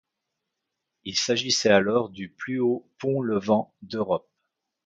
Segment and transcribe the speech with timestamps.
[1.03, 4.27] Il s’agissait alors du plus haut pont levant d’Europe.